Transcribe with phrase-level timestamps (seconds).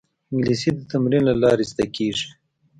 [0.33, 2.27] انګلیسي د تمرین له لارې زده کېږي